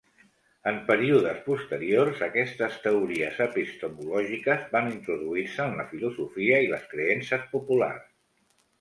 [0.69, 8.15] En períodes posteriors, aquestes teories epistemològiques van introduir-se en la filosofia i les creences populars.